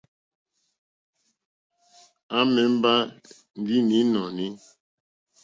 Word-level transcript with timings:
À 2.37 2.39
mɛ̀ 2.53 2.65
mbá 2.75 2.93
ndí 3.59 3.77
nǐ 3.89 3.97
nɔ̀ní. 4.11 4.47